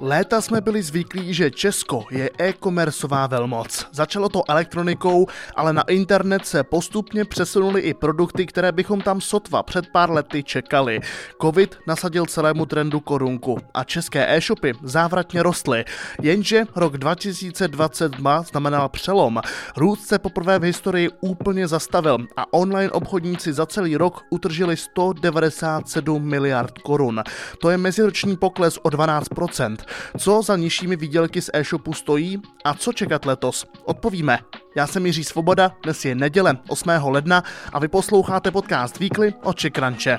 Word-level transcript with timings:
Léta 0.00 0.40
jsme 0.40 0.60
byli 0.60 0.82
zvyklí, 0.82 1.34
že 1.34 1.50
Česko 1.50 2.04
je 2.10 2.30
e-commerceová 2.38 3.26
velmoc. 3.26 3.86
Začalo 3.92 4.28
to 4.28 4.42
elektronikou, 4.48 5.26
ale 5.54 5.72
na 5.72 5.82
internet 5.82 6.46
se 6.46 6.64
postupně 6.64 7.24
přesunuly 7.24 7.80
i 7.80 7.94
produkty, 7.94 8.46
které 8.46 8.72
bychom 8.72 9.00
tam 9.00 9.20
sotva 9.20 9.62
před 9.62 9.86
pár 9.92 10.10
lety 10.10 10.42
čekali. 10.42 11.00
Covid 11.42 11.78
nasadil 11.86 12.26
celému 12.26 12.66
trendu 12.66 13.00
korunku 13.00 13.58
a 13.74 13.84
české 13.84 14.36
e-shopy 14.36 14.72
závratně 14.82 15.42
rostly. 15.42 15.84
Jenže 16.22 16.64
rok 16.76 16.98
2022 16.98 18.42
znamenal 18.42 18.88
přelom. 18.88 19.40
Růst 19.76 20.06
se 20.06 20.18
poprvé 20.18 20.58
v 20.58 20.62
historii 20.62 21.10
úplně 21.20 21.68
zastavil 21.68 22.18
a 22.36 22.52
online 22.52 22.90
obchodníci 22.90 23.52
za 23.52 23.66
celý 23.66 23.96
rok 23.96 24.22
utržili 24.30 24.76
197 24.76 26.22
miliard 26.22 26.78
korun. 26.78 27.22
To 27.60 27.70
je 27.70 27.78
meziroční 27.78 28.36
pokles 28.36 28.78
o 28.82 28.88
12%. 28.88 29.85
Co 30.18 30.42
za 30.42 30.56
nižšími 30.56 30.96
výdělky 30.96 31.42
z 31.42 31.50
e-shopu 31.52 31.92
stojí 31.92 32.42
a 32.64 32.74
co 32.74 32.92
čekat 32.92 33.26
letos? 33.26 33.66
Odpovíme. 33.84 34.38
Já 34.76 34.86
jsem 34.86 35.06
Jiří 35.06 35.24
Svoboda, 35.24 35.72
dnes 35.82 36.04
je 36.04 36.14
neděle 36.14 36.58
8. 36.68 36.90
ledna 37.04 37.42
a 37.72 37.78
vy 37.78 37.88
posloucháte 37.88 38.50
podcast 38.50 39.00
Weekly 39.00 39.34
od 39.42 39.58
Čekranče. 39.58 40.18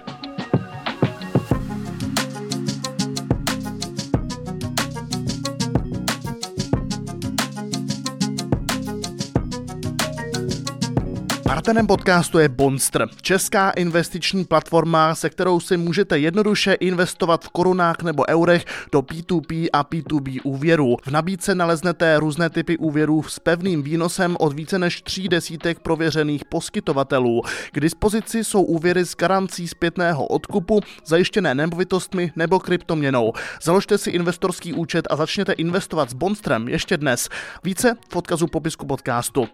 Partnerem 11.48 11.88
podcastu 11.88 12.40
je 12.40 12.50
Bonstr, 12.50 13.08
česká 13.22 13.70
investiční 13.70 14.46
platforma, 14.46 15.16
se 15.16 15.30
kterou 15.30 15.60
si 15.60 15.78
můžete 15.78 16.20
jednoduše 16.20 16.74
investovat 16.74 17.44
v 17.46 17.50
korunách 17.50 18.02
nebo 18.04 18.24
eurech 18.30 18.66
do 18.92 19.00
P2P 19.00 19.68
a 19.74 19.84
P2B 19.84 20.40
úvěrů. 20.44 20.98
V 21.06 21.12
nabídce 21.12 21.56
naleznete 21.56 22.20
různé 22.20 22.50
typy 22.50 22.78
úvěrů 22.78 23.24
s 23.24 23.40
pevným 23.40 23.84
výnosem 23.84 24.36
od 24.40 24.54
více 24.54 24.80
než 24.80 25.02
tří 25.02 25.30
desítek 25.30 25.80
prověřených 25.80 26.46
poskytovatelů. 26.46 27.42
K 27.72 27.80
dispozici 27.80 28.44
jsou 28.44 28.64
úvěry 28.64 29.06
s 29.06 29.16
garancí 29.16 29.68
zpětného 29.68 30.28
odkupu, 30.28 30.82
zajištěné 31.06 31.56
nemovitostmi 31.56 32.32
nebo 32.36 32.60
kryptoměnou. 32.60 33.34
Založte 33.62 33.98
si 33.98 34.10
investorský 34.10 34.74
účet 34.74 35.08
a 35.10 35.16
začněte 35.16 35.52
investovat 35.54 36.10
s 36.10 36.14
Bonstrem 36.14 36.68
ještě 36.68 36.98
dnes. 36.98 37.30
Více 37.64 37.96
v 38.10 38.16
odkazu 38.16 38.48
popisku 38.48 38.86
podcastu. 38.86 39.48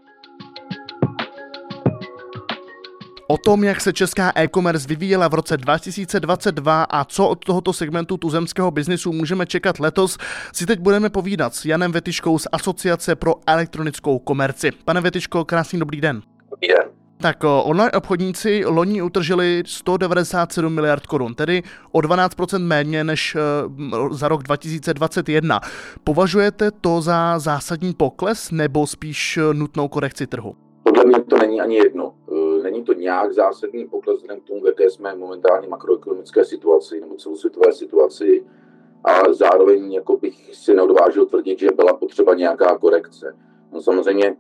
O 3.33 3.37
tom, 3.37 3.63
jak 3.63 3.81
se 3.81 3.93
česká 3.93 4.31
e-commerce 4.35 4.87
vyvíjela 4.87 5.27
v 5.27 5.33
roce 5.33 5.57
2022 5.57 6.83
a 6.83 7.05
co 7.05 7.27
od 7.27 7.45
tohoto 7.45 7.73
segmentu 7.73 8.17
tuzemského 8.17 8.71
biznisu 8.71 9.11
můžeme 9.11 9.45
čekat 9.45 9.79
letos, 9.79 10.17
si 10.51 10.65
teď 10.65 10.79
budeme 10.79 11.09
povídat 11.09 11.55
s 11.55 11.65
Janem 11.65 11.91
Vetiškou 11.91 12.39
z 12.39 12.47
Asociace 12.51 13.15
pro 13.15 13.35
elektronickou 13.47 14.19
komerci. 14.19 14.71
Pane 14.85 15.01
Vetiško, 15.01 15.45
krásný 15.45 15.79
dobrý 15.79 16.01
den. 16.01 16.21
Dobrý 16.51 16.67
den. 16.67 16.83
Tak 17.17 17.43
online 17.43 17.91
obchodníci 17.91 18.65
loni 18.65 19.01
utržili 19.01 19.63
197 19.65 20.73
miliard 20.73 21.05
korun, 21.05 21.35
tedy 21.35 21.63
o 21.91 21.99
12% 21.99 22.59
méně 22.59 23.03
než 23.03 23.37
za 24.11 24.27
rok 24.27 24.43
2021. 24.43 25.59
Považujete 26.03 26.71
to 26.71 27.01
za 27.01 27.39
zásadní 27.39 27.93
pokles 27.93 28.51
nebo 28.51 28.87
spíš 28.87 29.39
nutnou 29.53 29.87
korekci 29.87 30.27
trhu? 30.27 30.62
Podle 31.03 31.19
mě 31.19 31.25
to 31.25 31.37
není 31.37 31.61
ani 31.61 31.75
jedno. 31.75 32.15
E, 32.31 32.63
není 32.63 32.83
to 32.83 32.93
nějak 32.93 33.33
zásadní 33.33 33.87
pokles 33.87 34.17
vzhledem 34.17 34.41
k 34.41 34.47
tomu, 34.47 34.61
v 34.61 34.65
jaké 34.65 34.89
jsme 34.89 35.15
momentálně 35.15 35.67
makroekonomické 35.67 36.45
situaci 36.45 37.01
nebo 37.01 37.15
celosvětové 37.15 37.73
situaci. 37.73 38.45
A 39.03 39.33
zároveň 39.33 39.93
jako 39.93 40.17
bych 40.17 40.55
si 40.55 40.73
neodvážil 40.73 41.25
tvrdit, 41.25 41.59
že 41.59 41.67
byla 41.75 41.93
potřeba 41.93 42.33
nějaká 42.33 42.77
korekce. 42.77 43.35
No 43.71 43.81
samozřejmě 43.81 44.35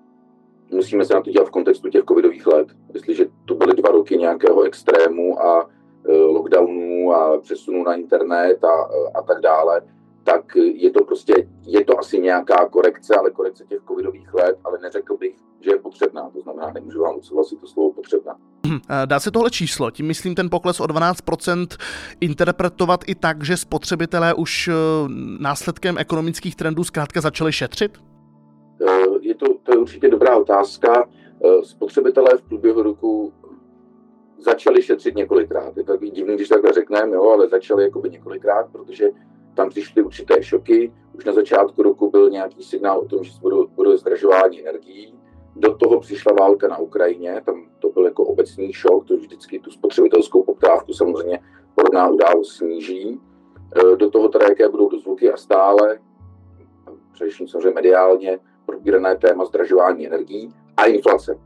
musíme 0.71 1.05
se 1.05 1.13
na 1.13 1.21
to 1.21 1.31
dělat 1.31 1.47
v 1.47 1.51
kontextu 1.51 1.89
těch 1.89 2.03
covidových 2.05 2.47
let. 2.47 2.67
Jestliže 2.93 3.25
to 3.45 3.55
byly 3.55 3.73
dva 3.73 3.89
roky 3.89 4.17
nějakého 4.17 4.61
extrému 4.61 5.41
a 5.41 5.69
e, 6.05 6.15
lockdownů 6.15 7.13
a 7.13 7.39
přesunu 7.39 7.83
na 7.83 7.95
internet 7.95 8.63
a, 8.63 8.89
a 9.15 9.21
tak 9.21 9.41
dále, 9.41 9.81
tak 10.23 10.55
je 10.55 10.91
to 10.91 11.03
prostě, 11.03 11.33
je 11.65 11.85
to 11.85 11.99
asi 11.99 12.19
nějaká 12.19 12.69
korekce, 12.69 13.15
ale 13.15 13.31
korekce 13.31 13.65
těch 13.65 13.79
covidových 13.87 14.33
let, 14.33 14.57
ale 14.63 14.79
neřekl 14.81 15.17
bych, 15.17 15.35
že 15.59 15.71
je 15.71 15.79
potřebná. 15.79 16.29
To 16.29 16.41
znamená, 16.41 16.71
nemůžu 16.71 17.01
vám 17.01 17.15
odsouhlasit 17.15 17.59
to 17.59 17.67
slovo 17.67 17.93
potřebná. 17.93 18.35
Hm, 18.67 18.79
dá 19.05 19.19
se 19.19 19.31
tohle 19.31 19.49
číslo, 19.49 19.91
tím 19.91 20.07
myslím 20.07 20.35
ten 20.35 20.49
pokles 20.49 20.79
o 20.79 20.85
12% 20.85 21.67
interpretovat 22.21 22.99
i 23.07 23.15
tak, 23.15 23.43
že 23.43 23.57
spotřebitelé 23.57 24.33
už 24.33 24.67
eh, 24.67 24.73
následkem 25.39 25.97
ekonomických 25.97 26.55
trendů 26.55 26.83
zkrátka 26.83 27.21
začali 27.21 27.51
šetřit? 27.51 27.97
Eh, 28.87 29.05
je 29.21 29.35
to, 29.35 29.45
to 29.63 29.71
je 29.71 29.77
určitě 29.77 30.09
dobrá 30.09 30.37
otázka. 30.37 31.05
Eh, 31.45 31.63
spotřebitelé 31.63 32.29
v 32.37 32.41
průběhu 32.41 32.83
roku 32.83 33.33
začali 34.37 34.83
šetřit 34.83 35.15
několikrát. 35.15 35.77
Je 35.77 35.83
to 35.83 35.91
takový 35.91 36.11
divný, 36.11 36.35
když 36.35 36.47
takhle 36.49 36.73
řekneme, 36.73 37.15
jo, 37.15 37.29
ale 37.29 37.47
začali 37.47 37.83
jakoby 37.83 38.09
několikrát, 38.09 38.67
protože 38.71 39.09
tam 39.53 39.69
přišly 39.69 40.03
určité 40.03 40.43
šoky. 40.43 40.91
Už 41.13 41.25
na 41.25 41.33
začátku 41.33 41.83
roku 41.83 42.11
byl 42.11 42.29
nějaký 42.29 42.63
signál 42.63 42.99
o 42.99 43.05
tom, 43.05 43.23
že 43.23 43.31
budou, 43.41 43.67
budou 43.67 43.97
zdražování 43.97 44.61
energií. 44.61 45.13
Do 45.55 45.75
toho 45.75 45.99
přišla 45.99 46.33
válka 46.39 46.67
na 46.67 46.77
Ukrajině, 46.77 47.41
tam 47.45 47.65
to 47.79 47.89
byl 47.89 48.05
jako 48.05 48.23
obecný 48.23 48.73
šok, 48.73 49.05
to 49.05 49.17
vždycky 49.17 49.59
tu 49.59 49.71
spotřebitelskou 49.71 50.43
poptávku 50.43 50.93
samozřejmě 50.93 51.39
podobná 51.75 52.09
událost 52.09 52.55
sníží. 52.55 53.19
E, 53.75 53.95
do 53.95 54.09
toho 54.09 54.29
teda, 54.29 54.45
jaké 54.45 54.69
budou 54.69 54.89
dozvuky 54.89 55.31
a 55.31 55.37
stále, 55.37 55.99
především 57.13 57.47
samozřejmě 57.47 57.71
mediálně, 57.71 58.39
probírané 58.65 59.17
téma 59.17 59.45
zdražování 59.45 60.07
energií 60.07 60.53
a 60.77 60.85
inflace. 60.85 61.39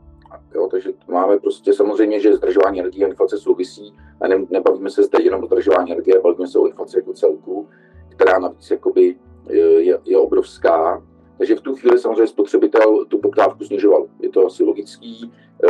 Jo, 0.54 0.68
takže 0.70 0.92
máme 1.08 1.38
prostě 1.38 1.72
samozřejmě, 1.72 2.20
že 2.20 2.36
zdražování 2.36 2.80
energie 2.80 3.06
a 3.06 3.08
inflace 3.08 3.38
souvisí 3.38 3.94
a 4.20 4.28
ne, 4.28 4.46
nebavíme 4.50 4.90
se 4.90 5.02
zde 5.02 5.18
jenom 5.22 5.42
o 5.42 5.46
zdražování 5.46 5.92
energie, 5.92 6.20
bavíme 6.20 6.46
se 6.46 6.58
o 6.58 6.66
inflaci 6.66 6.98
jako 6.98 7.12
celku 7.12 7.68
která 8.18 8.38
navíc 8.38 8.70
jakoby 8.70 9.16
je, 9.48 9.98
je 10.04 10.18
obrovská. 10.18 11.02
Takže 11.38 11.56
v 11.56 11.60
tu 11.60 11.76
chvíli 11.76 11.98
samozřejmě 11.98 12.26
spotřebitel 12.26 13.04
tu 13.04 13.18
poptávku 13.18 13.64
snižoval. 13.64 14.06
Je 14.20 14.28
to 14.28 14.46
asi 14.46 14.64
logický. 14.64 15.24
E, 15.24 15.66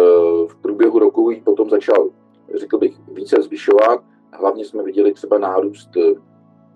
v 0.46 0.56
průběhu 0.60 0.98
roku 0.98 1.30
ji 1.30 1.40
potom 1.40 1.70
začal, 1.70 2.08
řekl 2.54 2.78
bych, 2.78 2.96
více 3.12 3.42
zvyšovat. 3.42 4.04
Hlavně 4.32 4.64
jsme 4.64 4.82
viděli 4.82 5.12
třeba 5.12 5.38
nárůst, 5.38 5.96
e, 5.96 6.14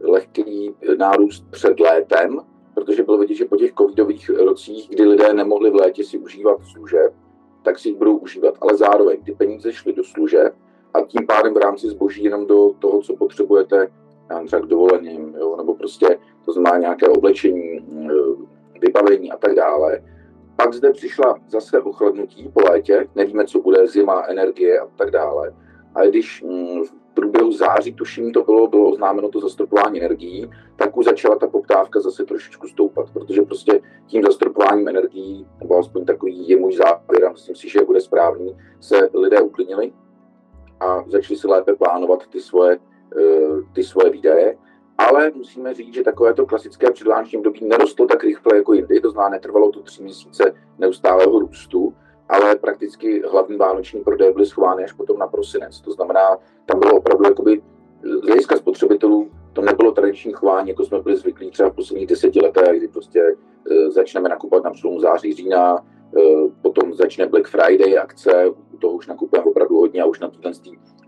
lehký 0.00 0.74
nárůst 0.98 1.44
před 1.50 1.80
létem, 1.80 2.40
protože 2.74 3.02
bylo 3.02 3.18
vidět, 3.18 3.34
že 3.34 3.44
po 3.44 3.56
těch 3.56 3.72
covidových 3.78 4.30
rocích, 4.30 4.88
kdy 4.90 5.04
lidé 5.04 5.34
nemohli 5.34 5.70
v 5.70 5.74
létě 5.74 6.04
si 6.04 6.18
užívat 6.18 6.56
služeb, 6.72 7.14
tak 7.62 7.78
si 7.78 7.88
jich 7.88 7.98
budou 7.98 8.16
užívat. 8.16 8.54
Ale 8.60 8.76
zároveň 8.76 9.22
ty 9.22 9.34
peníze 9.34 9.72
šly 9.72 9.92
do 9.92 10.04
služeb 10.04 10.54
a 10.94 11.00
tím 11.00 11.26
pádem 11.26 11.54
v 11.54 11.56
rámci 11.56 11.88
zboží 11.88 12.24
jenom 12.24 12.46
do 12.46 12.70
toho, 12.78 13.02
co 13.02 13.16
potřebujete 13.16 13.88
třeba 14.46 14.62
k 14.62 14.66
dovoleným, 14.68 15.34
jo, 15.38 15.56
nebo 15.56 15.74
prostě 15.74 16.18
to 16.44 16.52
znamená 16.52 16.78
nějaké 16.78 17.08
oblečení, 17.08 17.80
mm, 17.80 18.10
vybavení 18.80 19.32
a 19.32 19.36
tak 19.36 19.54
dále. 19.54 20.00
Pak 20.56 20.74
zde 20.74 20.92
přišla 20.92 21.38
zase 21.48 21.80
ochladnutí 21.80 22.50
po 22.54 22.60
létě, 22.60 23.08
nevíme, 23.14 23.44
co 23.44 23.60
bude, 23.60 23.86
zima, 23.86 24.22
energie 24.28 24.80
a 24.80 24.86
tak 24.96 25.10
dále. 25.10 25.54
A 25.94 26.04
když 26.04 26.42
mm, 26.42 26.84
v 26.84 27.14
průběhu 27.14 27.52
září, 27.52 27.94
tuším, 27.94 28.32
to 28.32 28.42
bylo, 28.44 28.66
bylo 28.66 28.90
oznámeno 28.90 29.28
to 29.28 29.40
zastropování 29.40 30.00
energií, 30.00 30.50
tak 30.76 30.96
už 30.96 31.04
začala 31.04 31.36
ta 31.36 31.46
poptávka 31.46 32.00
zase 32.00 32.24
trošičku 32.24 32.68
stoupat, 32.68 33.10
protože 33.12 33.42
prostě 33.42 33.80
tím 34.06 34.22
zastropováním 34.22 34.88
energií, 34.88 35.46
nebo 35.60 35.78
aspoň 35.78 36.04
takový 36.04 36.48
je 36.48 36.56
můj 36.56 36.72
závěr, 36.72 37.24
a 37.24 37.32
myslím 37.32 37.56
si, 37.56 37.68
že 37.68 37.84
bude 37.84 38.00
správný, 38.00 38.56
se 38.80 39.08
lidé 39.14 39.40
uklidnili 39.40 39.92
a 40.80 41.04
začali 41.08 41.38
si 41.38 41.46
lépe 41.46 41.74
plánovat 41.74 42.26
ty 42.26 42.40
svoje 42.40 42.78
Eh, 42.78 42.91
ty 43.74 43.84
svoje 43.84 44.10
výdaje, 44.10 44.56
ale 44.98 45.32
musíme 45.34 45.74
říct, 45.74 45.94
že 45.94 46.02
takovéto 46.02 46.46
klasické 46.46 46.90
předvánoční 46.90 47.38
období 47.38 47.64
nerostlo 47.64 48.06
tak 48.06 48.24
rychle 48.24 48.56
jako 48.56 48.72
jindy, 48.72 49.00
to 49.00 49.10
znamená, 49.10 49.30
netrvalo 49.30 49.72
to 49.72 49.82
tři 49.82 50.02
měsíce 50.02 50.54
neustálého 50.78 51.38
růstu, 51.38 51.94
ale 52.28 52.56
prakticky 52.56 53.22
hlavní 53.22 53.56
vánoční 53.56 54.00
prodeje 54.00 54.32
byly 54.32 54.46
schovány 54.46 54.84
až 54.84 54.92
potom 54.92 55.18
na 55.18 55.26
prosinec. 55.26 55.80
To 55.80 55.90
znamená, 55.90 56.38
tam 56.66 56.80
bylo 56.80 56.96
opravdu 56.96 57.24
jakoby 57.24 57.62
z 58.02 58.26
hlediska 58.26 58.56
spotřebitelů 58.56 59.30
to 59.52 59.62
nebylo 59.62 59.92
tradiční 59.92 60.32
chování, 60.32 60.68
jako 60.68 60.84
jsme 60.84 61.00
byli 61.00 61.16
zvyklí 61.16 61.50
třeba 61.50 61.70
v 61.70 61.74
posledních 61.74 62.08
deseti 62.08 62.40
letech, 62.40 62.78
kdy 62.78 62.88
prostě 62.88 63.20
e, 63.70 63.90
začneme 63.90 64.28
nakupovat 64.28 64.64
na 64.64 64.70
přelomu 64.70 65.00
září, 65.00 65.32
října, 65.32 65.76
e, 65.76 66.20
potom 66.62 66.94
začne 66.94 67.26
Black 67.26 67.48
Friday 67.48 67.98
akce, 67.98 68.44
toho 68.82 68.94
už 68.94 69.06
nakupujeme 69.06 69.50
opravdu 69.50 69.76
hodně 69.76 70.02
a 70.02 70.06
už 70.06 70.20
na 70.20 70.28
této, 70.28 70.50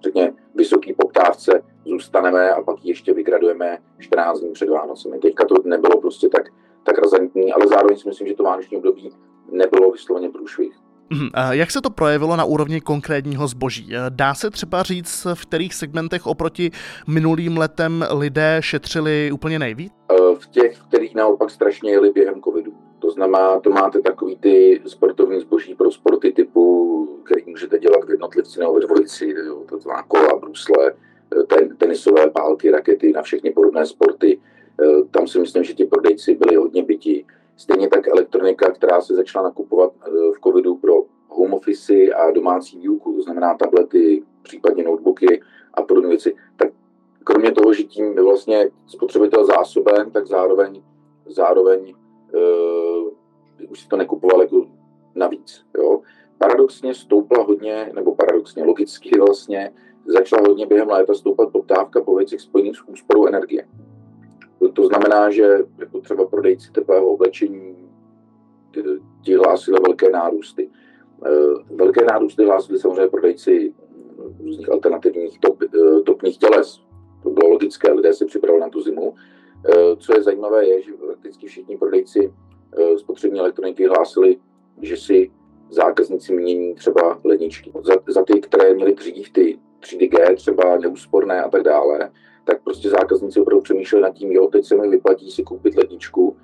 řekně, 0.02 0.32
vysoký 0.54 0.94
poptávce 0.94 1.62
zůstaneme 1.86 2.50
a 2.50 2.62
pak 2.62 2.84
ji 2.84 2.90
ještě 2.90 3.14
vygradujeme 3.14 3.78
14 3.98 4.40
dní 4.40 4.52
před 4.52 4.68
Vánocemi. 4.68 5.18
Teďka 5.18 5.44
to 5.44 5.54
nebylo 5.64 6.00
prostě 6.00 6.28
tak, 6.28 6.48
tak 6.86 6.98
razantní, 6.98 7.52
ale 7.52 7.66
zároveň 7.68 7.96
si 7.96 8.08
myslím, 8.08 8.28
že 8.28 8.34
to 8.34 8.42
vánoční 8.42 8.76
období 8.76 9.10
nebylo 9.52 9.90
vysloveně 9.90 10.28
průšvih. 10.28 10.74
Mhm. 11.10 11.28
Jak 11.50 11.70
se 11.70 11.80
to 11.80 11.90
projevilo 11.90 12.36
na 12.36 12.44
úrovni 12.44 12.80
konkrétního 12.80 13.48
zboží? 13.48 13.88
Dá 14.08 14.34
se 14.34 14.50
třeba 14.50 14.82
říct, 14.82 15.26
v 15.34 15.46
kterých 15.46 15.74
segmentech 15.74 16.26
oproti 16.26 16.70
minulým 17.06 17.58
letem 17.58 18.04
lidé 18.10 18.56
šetřili 18.60 19.30
úplně 19.32 19.58
nejvíc? 19.58 19.92
Uh, 20.20 20.34
v 20.38 20.46
těch, 20.46 20.78
kterých 20.88 21.14
naopak 21.14 21.50
strašně 21.50 21.90
jeli 21.90 22.10
během 22.10 22.42
covidu. 22.42 22.72
To 22.98 23.10
znamená, 23.10 23.60
to 23.60 23.70
máte 23.70 24.00
takový 24.00 24.36
ty 24.36 24.82
sportovní 24.86 25.40
zboží 25.40 25.74
pro 25.74 25.90
sporty 25.90 26.32
typu, 26.32 26.93
jednotlivci 28.54 28.60
nebo 28.60 28.74
ve 28.74 28.80
dvojici, 28.80 29.34
to 29.68 29.78
znamená 29.78 30.02
kola, 30.02 30.38
brusle, 30.40 30.94
ten, 31.46 31.76
tenisové 31.76 32.30
pálky, 32.30 32.70
rakety 32.70 33.12
na 33.12 33.22
všechny 33.22 33.50
podobné 33.50 33.86
sporty. 33.86 34.40
Tam 35.10 35.26
si 35.26 35.38
myslím, 35.38 35.64
že 35.64 35.74
ti 35.74 35.84
prodejci 35.84 36.34
byli 36.34 36.56
hodně 36.56 36.82
bytí. 36.82 37.26
Stejně 37.56 37.88
tak 37.88 38.08
elektronika, 38.08 38.70
která 38.70 39.00
se 39.00 39.14
začala 39.14 39.44
nakupovat 39.44 39.92
v 40.36 40.40
covidu 40.44 40.76
pro 40.76 40.94
home 41.28 41.54
office 41.54 41.92
a 41.94 42.30
domácí 42.30 42.78
výuku, 42.78 43.12
to 43.12 43.22
znamená 43.22 43.54
tablety, 43.54 44.22
případně 44.42 44.84
notebooky 44.84 45.42
a 45.74 45.82
podobné 45.82 46.08
věci, 46.08 46.34
tak 46.56 46.68
kromě 47.24 47.52
toho, 47.52 47.72
že 47.72 47.82
tím 47.82 48.04
je 48.04 48.22
vlastně 48.22 48.70
spotřebitel 48.86 49.44
zásoben, 49.44 50.10
tak 50.10 50.26
zároveň, 50.26 50.82
zároveň 51.26 51.94
uh, 52.34 53.70
už 53.70 53.80
si 53.80 53.88
to 53.88 53.96
nekupoval 53.96 54.40
jako 54.40 54.66
navíc. 55.14 55.64
Jo. 55.78 56.00
Paradoxně 56.38 56.94
stoupla 56.94 57.44
hodně, 57.44 57.90
nebo 57.94 58.14
paradoxně 58.14 58.64
logicky 58.64 59.18
vlastně, 59.18 59.72
začala 60.06 60.42
hodně 60.48 60.66
během 60.66 60.88
léta 60.88 61.14
stoupat 61.14 61.52
poptávka 61.52 62.00
po 62.00 62.16
věcech 62.16 62.40
spojených 62.40 62.76
s 62.76 62.88
úsporou 62.88 63.26
energie. 63.26 63.66
To, 64.72 64.86
znamená, 64.86 65.30
že 65.30 65.58
jako 65.78 66.00
třeba 66.00 66.26
prodejci 66.26 66.72
teplého 66.72 67.06
oblečení 67.06 67.76
ti 69.22 69.34
hlásili 69.34 69.78
velké 69.86 70.10
nárůsty. 70.10 70.70
Eh, 71.26 71.74
velké 71.74 72.04
nárůsty 72.04 72.44
hlásili 72.44 72.78
samozřejmě 72.78 73.08
prodejci 73.08 73.74
různých 74.40 74.72
alternativních 74.72 75.38
top, 75.38 75.62
eh, 75.62 76.00
topních 76.00 76.38
těles. 76.38 76.80
To 77.22 77.30
bylo 77.30 77.50
logické, 77.50 77.92
lidé 77.92 78.12
se 78.12 78.26
připravili 78.26 78.60
na 78.60 78.68
tu 78.68 78.80
zimu. 78.80 79.14
Eh, 79.68 79.96
co 79.96 80.14
je 80.14 80.22
zajímavé, 80.22 80.66
je, 80.68 80.82
že 80.82 80.92
prakticky 80.92 81.46
všichni 81.46 81.76
prodejci 81.76 82.32
spotřební 82.96 83.40
elektroniky 83.40 83.86
hlásili, 83.86 84.36
že 84.82 84.96
si 84.96 85.30
zákazníci 85.70 86.32
mění 86.32 86.74
třeba 86.74 87.20
ledničky. 87.24 87.72
Za, 87.82 87.94
za 88.06 88.24
ty, 88.24 88.40
které 88.40 88.74
měly 88.74 88.94
dřív 88.94 89.32
ty 89.32 89.58
3D 89.80 90.36
třeba 90.36 90.78
neúsporné 90.78 91.42
a 91.42 91.48
tak 91.48 91.62
dále, 91.62 92.10
tak 92.44 92.62
prostě 92.62 92.90
zákazníci 92.90 93.40
opravdu 93.40 93.62
přemýšleli 93.62 94.02
nad 94.02 94.14
tím, 94.14 94.32
jo, 94.32 94.46
teď 94.46 94.64
se 94.64 94.76
mi 94.76 94.88
vyplatí 94.88 95.30
si 95.30 95.42
koupit 95.42 95.76
ledničku, 95.76 96.36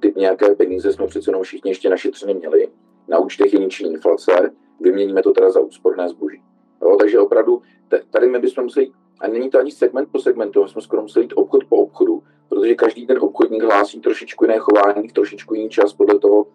typ 0.00 0.16
nějaké 0.16 0.54
peníze 0.54 0.92
jsme 0.92 1.06
přece 1.06 1.30
jenom 1.30 1.42
všichni 1.42 1.70
ještě 1.70 1.90
našetřeně 1.90 2.34
měli, 2.34 2.68
na 3.08 3.18
účtech 3.18 3.54
je 3.54 3.60
ničí 3.60 3.84
inflace, 3.84 4.50
vyměníme 4.80 5.22
to 5.22 5.32
teda 5.32 5.50
za 5.50 5.60
úsporné 5.60 6.08
zboží. 6.08 6.42
Jo, 6.82 6.96
takže 6.96 7.20
opravdu 7.20 7.62
tady 8.10 8.28
my 8.28 8.38
bychom 8.38 8.64
museli, 8.64 8.90
a 9.20 9.28
není 9.28 9.50
to 9.50 9.58
ani 9.58 9.70
segment 9.70 10.08
po 10.12 10.18
segmentu, 10.18 10.62
my 10.62 10.68
jsme 10.68 10.82
skoro 10.82 11.02
museli 11.02 11.24
jít 11.24 11.32
obchod 11.36 11.64
po 11.64 11.76
obchodu, 11.76 12.22
protože 12.48 12.74
každý 12.74 13.06
ten 13.06 13.18
obchodník 13.20 13.62
hlásí 13.62 14.00
trošičku 14.00 14.44
jiné 14.44 14.58
chování, 14.58 15.08
trošičku 15.08 15.54
jiný 15.54 15.68
čas 15.68 15.92
podle 15.92 16.18
toho, 16.18 16.46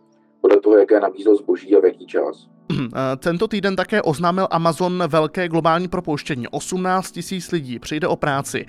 podle 0.41 0.59
toho, 0.61 0.77
jaké 0.77 0.99
nabízel 0.99 1.35
zboží 1.35 1.75
a 1.75 1.79
v 1.79 1.85
jaký 1.85 2.05
čas. 2.05 2.49
Tento 3.23 3.47
týden 3.47 3.75
také 3.75 4.01
oznámil 4.01 4.47
Amazon 4.51 5.03
velké 5.07 5.47
globální 5.47 5.87
propouštění. 5.87 6.47
18 6.51 7.11
tisíc 7.11 7.51
lidí 7.51 7.79
přijde 7.79 8.07
o 8.07 8.15
práci. 8.15 8.65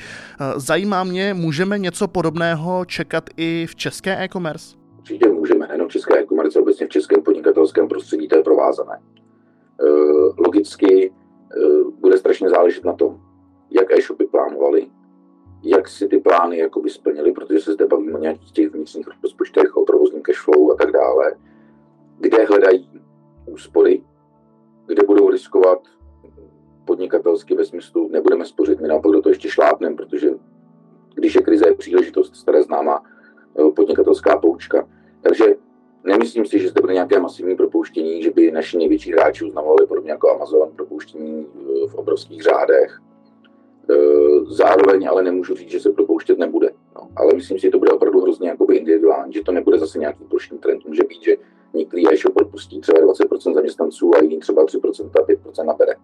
Zajímá 0.56 1.04
mě, 1.04 1.34
můžeme 1.34 1.78
něco 1.78 2.08
podobného 2.08 2.84
čekat 2.84 3.24
i 3.36 3.66
v 3.70 3.76
české 3.76 4.24
e-commerce? 4.24 4.76
Určitě 4.98 5.28
můžeme, 5.28 5.66
nejenom 5.66 5.88
v 5.88 5.92
české 5.92 6.20
e-commerce, 6.20 6.60
obecně 6.60 6.86
v 6.86 6.90
českém 6.90 7.22
podnikatelském 7.22 7.88
prostředí, 7.88 8.28
to 8.28 8.36
je 8.36 8.42
provázané. 8.42 8.94
E, 8.94 9.02
logicky 10.38 11.12
bude 12.00 12.18
strašně 12.18 12.48
záležet 12.48 12.84
na 12.84 12.92
tom, 12.92 13.20
jak 13.70 13.98
e-shopy 13.98 14.26
plánovali, 14.26 14.86
jak 15.62 15.88
si 15.88 16.08
ty 16.08 16.18
plány 16.18 16.58
jakoby 16.58 16.90
splnili, 16.90 17.32
protože 17.32 17.60
se 17.60 17.72
zde 17.72 17.86
bavíme 17.86 18.12
o 18.12 18.18
nějakých 18.18 18.52
těch 18.52 18.70
vnitřních 18.72 19.08
rozpočtech, 19.22 19.76
o 19.76 19.84
provozním 19.84 20.22
cashflow 20.22 20.70
a 20.70 20.74
tak 20.74 20.92
dále, 20.92 21.32
kde 22.20 22.44
hledají 22.44 22.90
úspory, 23.46 24.02
kde 24.86 25.02
budou 25.06 25.30
riskovat 25.30 25.78
podnikatelsky 26.84 27.54
ve 27.54 27.64
smyslu 27.64 28.08
nebudeme 28.08 28.44
spořit, 28.44 28.80
my 28.80 28.88
naopak 28.88 29.12
do 29.12 29.22
toho 29.22 29.30
ještě 29.30 29.48
šlápneme, 29.48 29.96
protože 29.96 30.30
když 31.14 31.34
je 31.34 31.40
krize, 31.40 31.68
je 31.68 31.74
příležitost, 31.74 32.36
staré 32.36 32.62
známá 32.62 33.02
e, 33.58 33.70
podnikatelská 33.70 34.38
poučka. 34.38 34.88
Takže 35.20 35.44
nemyslím 36.04 36.46
si, 36.46 36.58
že 36.58 36.68
zde 36.68 36.80
bude 36.80 36.92
nějaké 36.92 37.20
masivní 37.20 37.56
propouštění, 37.56 38.22
že 38.22 38.30
by 38.30 38.50
naši 38.50 38.78
největší 38.78 39.12
hráči 39.12 39.44
uznávali 39.44 39.86
podobně 39.86 40.10
jako 40.10 40.30
Amazon 40.30 40.70
propouštění 40.76 41.46
eh, 41.46 41.88
v 41.88 41.94
obrovských 41.94 42.42
řádech. 42.42 43.00
Eh, 43.90 43.94
zároveň 44.44 45.08
ale 45.08 45.22
nemůžu 45.22 45.54
říct, 45.54 45.70
že 45.70 45.80
se 45.80 45.92
propouštět 45.92 46.38
nebude. 46.38 46.70
No, 46.96 47.08
ale 47.16 47.34
myslím 47.34 47.58
si, 47.58 47.62
že 47.62 47.70
to 47.70 47.78
bude 47.78 47.92
opravdu 47.92 48.20
hrozně 48.20 48.56
individuální, 48.72 49.32
že 49.32 49.42
to 49.42 49.52
nebude 49.52 49.78
zase 49.78 49.98
nějaký 49.98 50.24
plošný 50.24 50.58
trend. 50.58 50.84
Může 50.86 51.02
být, 51.04 51.22
že 51.22 51.36
některý 51.74 52.12
e-shop 52.12 52.36
odpustí 52.36 52.80
třeba 52.80 52.98
20% 53.00 53.54
zaměstnanců 53.54 54.10
a 54.14 54.22
jiný 54.22 54.38
třeba 54.38 54.64
3% 54.64 55.10
a 55.20 55.26
5% 55.26 55.64
nabere. 55.64 55.94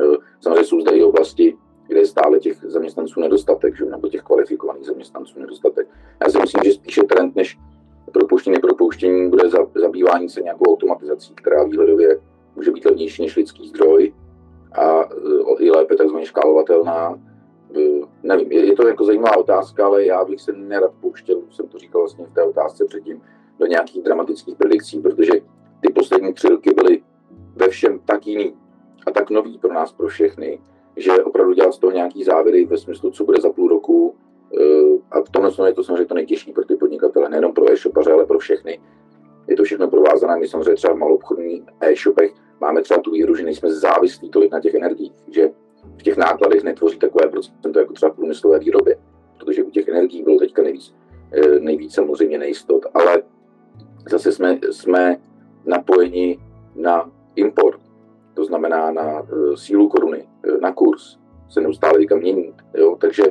Eh, 0.00 0.16
samozřejmě 0.40 0.64
jsou 0.64 0.80
zde 0.80 0.90
i 0.90 1.02
oblasti, 1.02 1.56
kde 1.86 2.00
je 2.00 2.06
stále 2.06 2.38
těch 2.38 2.64
zaměstnanců 2.64 3.20
nedostatek, 3.20 3.76
že, 3.76 3.84
nebo 3.84 4.08
těch 4.08 4.22
kvalifikovaných 4.22 4.86
zaměstnanců 4.86 5.40
nedostatek. 5.40 5.88
Já 6.22 6.30
si 6.30 6.38
myslím, 6.38 6.62
že 6.64 6.72
spíše 6.72 7.02
trend, 7.02 7.36
než 7.36 7.58
propouštění, 8.12 8.54
nepropouštění 8.54 9.30
bude 9.30 9.50
zabývání 9.74 10.28
se 10.28 10.42
nějakou 10.42 10.64
automatizací, 10.64 11.34
která 11.34 11.64
výhledově 11.64 12.20
může 12.56 12.70
být 12.70 12.84
levnější 12.84 13.22
než 13.22 13.36
lidský 13.36 13.68
zdroj 13.68 14.14
a 14.72 15.02
e, 15.02 15.64
i 15.64 15.70
lépe 15.70 15.96
takzvaně 15.96 16.26
škálovatelná. 16.26 17.20
E, 17.76 17.80
nevím, 18.22 18.52
je 18.52 18.76
to 18.76 18.88
jako 18.88 19.04
zajímavá 19.04 19.36
otázka, 19.36 19.86
ale 19.86 20.04
já 20.04 20.24
bych 20.24 20.40
se 20.40 20.52
nerad 20.52 20.92
pouštěl, 21.00 21.42
jsem 21.50 21.68
to 21.68 21.78
říkal 21.78 22.00
vlastně 22.00 22.26
v 22.26 22.34
té 22.34 22.42
otázce 22.42 22.84
předtím, 22.84 23.22
do 23.58 23.66
nějakých 23.66 24.02
dramatických 24.02 24.56
predikcí, 24.56 25.00
protože 25.00 25.32
ty 25.80 25.92
poslední 25.92 26.34
tři 26.34 26.48
roky 26.48 26.70
byly 26.74 27.02
ve 27.56 27.68
všem 27.68 28.00
tak 28.04 28.26
jiný 28.26 28.54
a 29.06 29.10
tak 29.10 29.30
nový 29.30 29.58
pro 29.58 29.72
nás, 29.72 29.92
pro 29.92 30.08
všechny, 30.08 30.60
že 30.96 31.12
opravdu 31.12 31.52
dělat 31.52 31.74
z 31.74 31.78
toho 31.78 31.90
nějaký 31.90 32.24
závěry 32.24 32.64
ve 32.64 32.78
smyslu, 32.78 33.10
co 33.10 33.24
bude 33.24 33.40
za 33.40 33.52
půl 33.52 33.68
roku, 33.68 34.14
Eh, 34.60 34.98
a 35.10 35.20
v 35.20 35.30
tomhle 35.30 35.68
je 35.68 35.74
to 35.74 35.84
samozřejmě 35.84 36.04
to 36.04 36.14
nejtěžší 36.14 36.52
pro 36.52 36.64
ty 36.64 36.76
podnikatele, 36.76 37.28
nejenom 37.28 37.52
pro 37.52 37.72
e-shopaře, 37.72 38.12
ale 38.12 38.26
pro 38.26 38.38
všechny. 38.38 38.80
Je 39.48 39.56
to 39.56 39.64
všechno 39.64 39.88
provázané. 39.88 40.36
My 40.36 40.48
samozřejmě 40.48 40.74
třeba 40.74 40.94
v 40.94 40.98
malobchodních 40.98 41.62
e-shopech 41.80 42.32
máme 42.60 42.82
třeba 42.82 43.00
tu 43.00 43.10
výhru, 43.10 43.34
že 43.34 43.44
nejsme 43.44 43.70
závislí 43.70 44.30
tolik 44.30 44.52
na 44.52 44.60
těch 44.60 44.74
energiích, 44.74 45.12
že 45.28 45.50
v 45.98 46.02
těch 46.02 46.16
nákladech 46.16 46.62
netvoří 46.62 46.98
takové 46.98 47.28
procento 47.28 47.78
jako 47.78 47.92
třeba 47.92 48.12
v 48.12 48.16
průmyslové 48.16 48.58
výrobě, 48.58 48.96
protože 49.38 49.62
u 49.62 49.70
těch 49.70 49.88
energií 49.88 50.22
bylo 50.22 50.38
teďka 50.38 50.62
nejvíc, 50.62 50.94
eh, 51.32 51.60
nejvíc 51.60 51.94
samozřejmě 51.94 52.38
nejistot, 52.38 52.86
ale 52.94 53.22
zase 54.10 54.32
jsme, 54.32 54.58
jsme 54.70 55.16
napojeni 55.66 56.38
na 56.76 57.10
import, 57.36 57.80
to 58.34 58.44
znamená 58.44 58.90
na 58.90 59.20
uh, 59.20 59.54
sílu 59.54 59.88
koruny, 59.88 60.28
na 60.60 60.72
kurz, 60.72 61.18
se 61.48 61.60
neustále 61.60 61.98
teďka 61.98 62.16
mění. 62.16 62.54
Jo? 62.74 62.96
Takže 63.00 63.22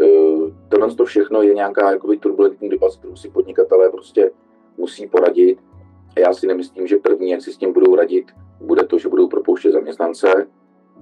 Eh, 0.00 0.52
tohle 0.68 0.94
to 0.94 1.04
všechno 1.04 1.42
je 1.42 1.54
nějaká 1.54 1.90
jakoby, 1.90 2.16
turbulentní 2.16 2.68
doba, 2.68 2.90
s 2.90 2.96
kterou 2.96 3.16
si 3.16 3.30
podnikatelé 3.30 3.90
prostě 3.90 4.30
musí 4.76 5.06
poradit. 5.06 5.58
A 6.16 6.20
já 6.20 6.32
si 6.32 6.46
nemyslím, 6.46 6.86
že 6.86 6.96
první, 6.96 7.30
jak 7.30 7.42
si 7.42 7.52
s 7.52 7.56
tím 7.56 7.72
budou 7.72 7.96
radit, 7.96 8.26
bude 8.60 8.84
to, 8.84 8.98
že 8.98 9.08
budou 9.08 9.28
propouštět 9.28 9.72
zaměstnance. 9.72 10.46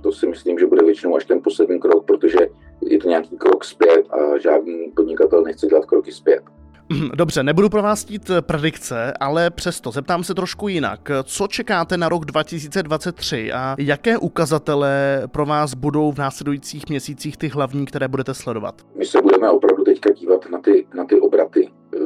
To 0.03 0.13
si 0.13 0.27
myslím, 0.27 0.59
že 0.59 0.67
bude 0.67 0.85
většinou 0.85 1.17
až 1.17 1.25
ten 1.25 1.43
poslední 1.43 1.81
krok, 1.81 2.05
protože 2.05 2.39
je 2.81 2.99
to 2.99 3.09
nějaký 3.09 3.37
krok 3.37 3.65
zpět 3.65 4.07
a 4.11 4.39
žádný 4.39 4.93
podnikatel 4.97 5.43
nechce 5.43 5.67
dělat 5.67 5.87
kroky 5.87 6.13
zpět. 6.13 6.43
Dobře, 7.15 7.43
nebudu 7.43 7.69
pro 7.69 7.83
vás 7.83 8.05
tít 8.05 8.31
eh, 8.31 8.43
predikce, 8.43 9.13
ale 9.21 9.51
přesto 9.51 9.91
zeptám 9.91 10.25
se 10.25 10.35
trošku 10.35 10.69
jinak. 10.69 11.11
Co 11.25 11.47
čekáte 11.47 11.97
na 11.97 12.09
rok 12.09 12.25
2023 12.25 13.53
a 13.53 13.77
jaké 13.79 14.19
ukazatele 14.19 15.23
pro 15.33 15.47
vás 15.47 15.75
budou 15.75 16.13
v 16.13 16.19
následujících 16.19 16.89
měsících 16.89 17.37
ty 17.37 17.49
hlavní, 17.49 17.87
které 17.87 18.09
budete 18.09 18.35
sledovat? 18.35 18.75
My 18.95 19.05
se 19.05 19.23
budeme 19.23 19.51
opravdu 19.51 19.85
teďka 19.85 20.13
dívat 20.13 20.51
na 20.51 20.59
ty, 20.59 20.87
na 20.95 21.05
ty 21.05 21.21
obraty, 21.21 21.71
eh, 21.95 21.99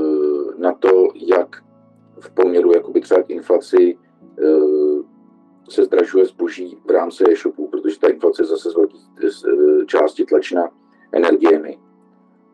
na 0.58 0.72
to, 0.72 1.08
jak 1.14 1.56
v 2.20 2.30
poměru 2.30 2.72
jakoby 2.72 3.00
třeba 3.00 3.22
k 3.22 3.30
inflaci 3.30 3.98
eh, 4.38 4.44
se 5.70 5.84
zdražuje 5.84 6.26
zboží 6.26 6.78
v 6.86 6.90
rámci 6.90 7.24
e-shopů, 7.32 7.68
protože 7.68 7.98
ta 7.98 8.08
inflace 8.08 8.44
zase 8.44 8.70
z 8.70 8.74
velké 8.74 8.96
části 9.86 10.24
tlačena 10.24 10.62
energiemi 11.12 11.78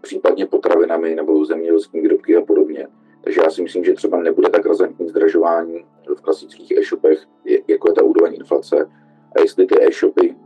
případně 0.09 0.47
potravinami 0.47 1.15
nebo 1.15 1.45
zemědělskými 1.45 2.03
výrobky 2.03 2.37
a 2.37 2.41
podobně. 2.41 2.89
Takže 3.21 3.41
já 3.45 3.51
si 3.51 3.63
myslím, 3.63 3.85
že 3.85 3.95
třeba 3.95 4.21
nebude 4.23 4.49
tak 4.49 4.67
razantní 4.67 5.09
zdražování 5.09 5.85
v 6.17 6.21
klasických 6.21 6.71
e-shopech, 6.71 7.27
jako 7.69 7.89
je 7.89 7.95
ta 7.95 8.03
úroveň 8.03 8.35
inflace. 8.35 8.91
A 9.37 9.41
jestli 9.41 9.67
ty 9.67 9.75
e-shopy 9.89 10.37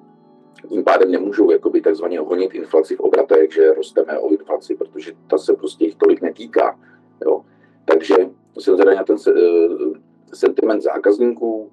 tím 0.68 0.84
pádem 0.84 1.10
nemůžou 1.10 1.50
jakoby 1.50 1.80
takzvaně 1.80 2.20
honit 2.20 2.54
inflaci 2.54 2.96
v 2.96 3.00
obratech, 3.00 3.52
že 3.52 3.74
rosteme 3.74 4.18
o 4.18 4.28
inflaci, 4.28 4.74
protože 4.74 5.12
ta 5.30 5.38
se 5.38 5.52
prostě 5.52 5.84
jich 5.84 5.94
tolik 5.94 6.22
netýká. 6.22 6.78
Jo. 7.24 7.44
Takže 7.84 8.14
jsem 8.58 8.76
zvedal 8.76 8.94
na 8.94 9.04
ten 9.04 9.18
se, 9.18 9.32
uh, 9.32 9.94
sentiment 10.34 10.82
zákazníků. 10.82 11.70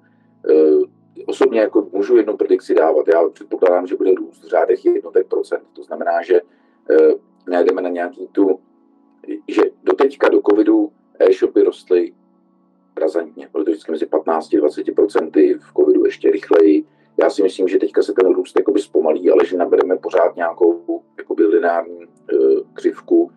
Uh, 0.50 0.84
osobně 1.26 1.60
jako 1.60 1.88
můžu 1.92 2.16
jednu 2.16 2.36
predikci 2.36 2.74
dávat. 2.74 3.08
Já 3.08 3.28
předpokládám, 3.28 3.86
že 3.86 3.96
bude 3.96 4.14
růst 4.14 4.44
v 4.44 4.48
řádech 4.48 4.84
jednotek 4.84 5.26
procent. 5.26 5.62
To 5.72 5.82
znamená, 5.82 6.22
že 6.22 6.40
uh, 6.40 7.29
nejdeme 7.50 7.82
na 7.82 7.88
nějaký 7.88 8.28
tu 8.32 8.60
že 9.48 9.62
do 9.84 9.92
teďka, 9.92 10.28
do 10.28 10.40
covidu, 10.50 10.92
e-shopy 11.18 11.62
rostly 11.62 12.12
razantně, 12.96 13.48
to 13.52 13.62
vždycky 13.62 13.92
mezi 13.92 14.06
15-20%, 14.06 15.58
v 15.58 15.72
covidu 15.76 16.04
ještě 16.04 16.30
rychleji. 16.30 16.84
Já 17.22 17.30
si 17.30 17.42
myslím, 17.42 17.68
že 17.68 17.78
teďka 17.78 18.02
se 18.02 18.12
ten 18.12 18.34
růst 18.34 18.56
jakoby 18.56 18.80
zpomalí, 18.80 19.30
ale 19.30 19.46
že 19.46 19.56
nabereme 19.56 19.96
pořád 19.96 20.36
nějakou 20.36 21.02
jakoby 21.18 21.46
lineární 21.46 21.98
uh, 21.98 22.60
křivku, 22.72 23.30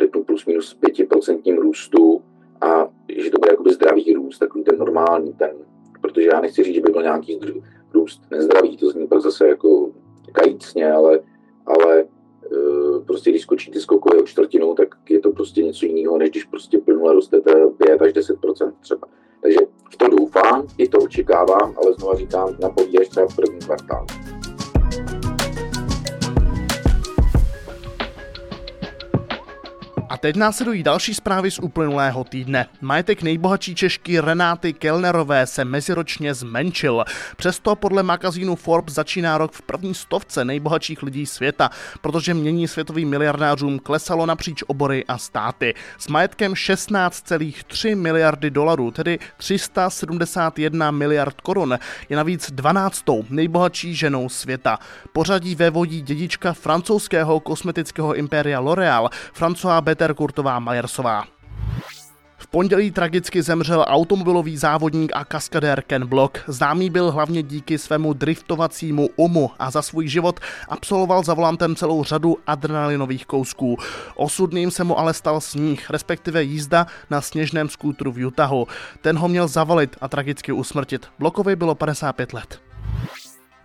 řeknu 0.00 0.24
plus 0.24 0.46
minus 0.46 0.78
5% 0.82 1.60
růstu 1.60 2.22
a 2.60 2.88
že 3.08 3.30
to 3.30 3.38
bude 3.38 3.52
jakoby 3.52 3.72
zdravý 3.72 4.12
růst, 4.12 4.38
takový 4.38 4.64
ten 4.64 4.78
normální, 4.78 5.32
ten, 5.32 5.56
protože 6.00 6.28
já 6.32 6.40
nechci 6.40 6.62
říct, 6.62 6.74
že 6.74 6.80
by 6.80 6.92
byl 6.92 7.02
nějaký 7.02 7.40
růst 7.94 8.22
nezdravý, 8.30 8.76
to 8.76 8.90
zní 8.90 9.08
pak 9.08 9.20
zase 9.20 9.48
jako 9.48 9.92
kajícně, 10.32 10.92
ale, 10.92 11.20
ale 11.66 12.04
uh, 12.52 12.83
prostě 13.06 13.30
když 13.30 13.42
skočíte 13.42 13.80
skokové 13.80 14.22
o 14.22 14.26
čtvrtinu, 14.26 14.74
tak 14.74 14.88
je 15.08 15.20
to 15.20 15.32
prostě 15.32 15.62
něco 15.62 15.86
jiného, 15.86 16.18
než 16.18 16.30
když 16.30 16.44
prostě 16.44 16.78
plnule 16.78 17.14
rostete 17.14 17.52
5 17.86 18.02
až 18.02 18.12
10% 18.12 18.72
třeba. 18.80 19.08
Takže 19.42 19.58
v 19.92 19.96
tom 19.96 20.10
doufám, 20.10 20.66
i 20.78 20.88
to 20.88 20.98
očekávám, 20.98 21.74
ale 21.76 21.92
znovu 21.98 22.16
říkám, 22.16 22.56
napovídí 22.60 22.98
až 22.98 23.08
třeba 23.08 23.26
první 23.36 23.58
kvartál. 23.58 24.06
Teď 30.24 30.36
následují 30.36 30.82
další 30.82 31.14
zprávy 31.14 31.50
z 31.50 31.58
uplynulého 31.58 32.24
týdne. 32.24 32.66
Majetek 32.80 33.22
nejbohatší 33.22 33.74
Češky 33.74 34.20
Renáty 34.20 34.72
Kellnerové 34.72 35.46
se 35.46 35.64
meziročně 35.64 36.34
zmenšil. 36.34 37.04
Přesto 37.36 37.76
podle 37.76 38.02
magazínu 38.02 38.56
Forbes 38.56 38.94
začíná 38.94 39.38
rok 39.38 39.52
v 39.52 39.62
první 39.62 39.94
stovce 39.94 40.44
nejbohatších 40.44 41.02
lidí 41.02 41.26
světa, 41.26 41.70
protože 42.00 42.34
mění 42.34 42.68
světovým 42.68 43.08
miliardářům 43.08 43.78
klesalo 43.78 44.26
napříč 44.26 44.62
obory 44.66 45.04
a 45.08 45.18
státy. 45.18 45.74
S 45.98 46.08
majetkem 46.08 46.52
16,3 46.52 47.96
miliardy 47.96 48.50
dolarů, 48.50 48.90
tedy 48.90 49.18
371 49.36 50.90
miliard 50.90 51.40
korun, 51.40 51.78
je 52.08 52.16
navíc 52.16 52.50
12. 52.50 53.04
nejbohatší 53.30 53.94
ženou 53.94 54.28
světa. 54.28 54.78
Pořadí 55.12 55.54
vévodí 55.54 56.00
dědička 56.00 56.52
francouzského 56.52 57.40
kosmetického 57.40 58.14
impéria 58.14 58.60
L'Oréal, 58.60 59.10
François 59.34 59.82
Better 59.82 60.13
Kurtová 60.14 60.58
Majersová. 60.58 61.24
V 62.44 62.46
pondělí 62.46 62.90
tragicky 62.90 63.42
zemřel 63.42 63.84
automobilový 63.88 64.56
závodník 64.56 65.12
a 65.14 65.24
kaskadér 65.24 65.82
Ken 65.82 66.06
Block. 66.06 66.38
Známý 66.46 66.90
byl 66.90 67.12
hlavně 67.12 67.42
díky 67.42 67.78
svému 67.78 68.12
driftovacímu 68.12 69.08
umu 69.16 69.50
a 69.58 69.70
za 69.70 69.82
svůj 69.82 70.08
život 70.08 70.40
absolvoval 70.68 71.22
za 71.22 71.34
volantem 71.34 71.76
celou 71.76 72.04
řadu 72.04 72.36
adrenalinových 72.46 73.26
kousků. 73.26 73.76
Osudným 74.16 74.70
se 74.70 74.84
mu 74.84 74.98
ale 74.98 75.14
stal 75.14 75.40
sníh, 75.40 75.90
respektive 75.90 76.42
jízda 76.42 76.86
na 77.10 77.20
sněžném 77.20 77.68
skútru 77.68 78.12
v 78.12 78.26
Utahu. 78.26 78.66
Ten 79.00 79.18
ho 79.18 79.28
měl 79.28 79.48
zavalit 79.48 79.96
a 80.00 80.08
tragicky 80.08 80.52
usmrtit. 80.52 81.06
Blokovi 81.18 81.56
bylo 81.56 81.74
55 81.74 82.32
let. 82.32 82.60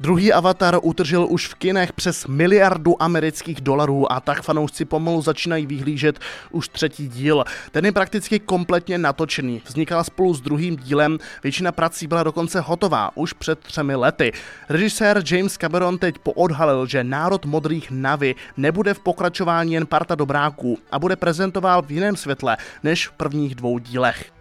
Druhý 0.01 0.34
Avatar 0.34 0.79
utržil 0.82 1.27
už 1.29 1.48
v 1.48 1.56
kinech 1.56 1.94
přes 1.94 2.27
miliardu 2.27 3.03
amerických 3.03 3.62
dolarů 3.62 4.12
a 4.12 4.20
tak 4.20 4.44
fanoušci 4.44 4.86
pomalu 4.86 5.22
začínají 5.22 5.65
vyhlížet 5.65 6.20
už 6.51 6.68
třetí 6.70 7.08
díl. 7.08 7.44
Ten 7.72 7.86
je 7.86 7.91
prakticky 7.91 8.39
kompletně 8.39 8.98
natočený. 8.98 9.62
Vznikal 9.65 10.03
spolu 10.03 10.34
s 10.34 10.41
druhým 10.41 10.75
dílem, 10.75 11.18
většina 11.44 11.72
prací 11.72 12.08
byla 12.08 12.24
dokonce 12.24 12.60
hotová 12.60 13.12
už 13.15 13.34
před 13.34 13.60
třemi 13.60 13.96
lety. 13.96 14.32
Režisér 14.70 15.24
James 15.32 15.58
Cameron 15.58 15.98
teď 15.98 16.18
poodhalil, 16.18 16.88
že 16.88 17.03
národ 17.03 17.46
modrých 17.46 17.91
navy 17.91 18.36
nebude 18.58 18.94
v 18.94 19.00
pokračování 19.00 19.74
jen 19.74 19.86
parta 19.86 20.15
dobráků 20.15 20.77
a 20.91 21.00
bude 21.00 21.15
prezentoval 21.15 21.82
v 21.82 21.91
jiném 21.91 22.15
světle 22.15 22.58
než 22.84 23.08
v 23.08 23.12
prvních 23.12 23.56
dvou 23.56 23.79
dílech. 23.79 24.38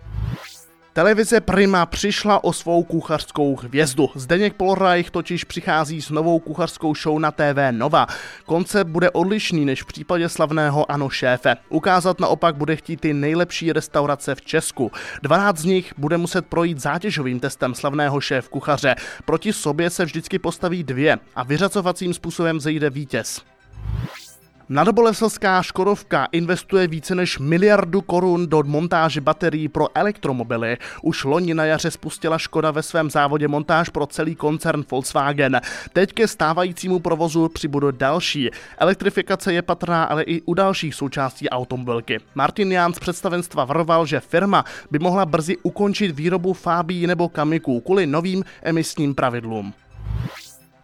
Televize 0.98 1.40
Prima 1.40 1.86
přišla 1.86 2.44
o 2.44 2.52
svou 2.52 2.82
kuchařskou 2.82 3.56
hvězdu. 3.56 4.10
Zdeněk 4.14 4.54
Polreich 4.54 5.10
totiž 5.10 5.44
přichází 5.44 6.02
s 6.02 6.10
novou 6.10 6.38
kuchařskou 6.38 6.94
show 6.94 7.18
na 7.18 7.30
TV 7.30 7.70
Nova. 7.70 8.06
Koncept 8.46 8.90
bude 8.90 9.10
odlišný 9.10 9.64
než 9.64 9.82
v 9.82 9.86
případě 9.86 10.28
slavného 10.28 10.90
Ano 10.90 11.10
šéfe. 11.10 11.56
Ukázat 11.68 12.20
naopak 12.20 12.56
bude 12.56 12.76
chtít 12.76 13.00
ty 13.00 13.14
nejlepší 13.14 13.72
restaurace 13.72 14.34
v 14.34 14.42
Česku. 14.42 14.92
12 15.22 15.58
z 15.58 15.64
nich 15.64 15.92
bude 15.98 16.16
muset 16.16 16.46
projít 16.46 16.80
zátěžovým 16.80 17.40
testem 17.40 17.74
slavného 17.74 18.20
šéf 18.20 18.48
kuchaře. 18.48 18.94
Proti 19.24 19.52
sobě 19.52 19.90
se 19.90 20.04
vždycky 20.04 20.38
postaví 20.38 20.84
dvě 20.84 21.18
a 21.34 21.42
vyřazovacím 21.42 22.14
způsobem 22.14 22.60
zejde 22.60 22.90
vítěz. 22.90 23.42
Mladobolesovská 24.70 25.62
Škodovka 25.62 26.28
investuje 26.32 26.86
více 26.86 27.14
než 27.14 27.38
miliardu 27.38 28.00
korun 28.00 28.46
do 28.46 28.62
montáže 28.62 29.20
baterií 29.20 29.68
pro 29.68 29.86
elektromobily. 29.94 30.76
Už 31.02 31.24
loni 31.24 31.54
na 31.54 31.64
jaře 31.64 31.90
spustila 31.90 32.38
Škoda 32.38 32.70
ve 32.70 32.82
svém 32.82 33.10
závodě 33.10 33.48
montáž 33.48 33.88
pro 33.88 34.06
celý 34.06 34.34
koncern 34.34 34.84
Volkswagen. 34.90 35.60
Teď 35.92 36.12
ke 36.12 36.28
stávajícímu 36.28 36.98
provozu 36.98 37.48
přibude 37.48 37.92
další. 37.92 38.50
Elektrifikace 38.78 39.52
je 39.52 39.62
patrná 39.62 40.04
ale 40.04 40.22
i 40.22 40.42
u 40.42 40.54
dalších 40.54 40.94
součástí 40.94 41.48
automobilky. 41.48 42.18
Martin 42.34 42.72
Ján 42.72 42.94
z 42.94 42.98
představenstva 42.98 43.64
varoval, 43.64 44.06
že 44.06 44.20
firma 44.20 44.64
by 44.90 44.98
mohla 44.98 45.26
brzy 45.26 45.56
ukončit 45.62 46.16
výrobu 46.16 46.52
Fábí 46.52 47.06
nebo 47.06 47.28
Kamiků 47.28 47.80
kvůli 47.80 48.06
novým 48.06 48.44
emisním 48.62 49.14
pravidlům. 49.14 49.74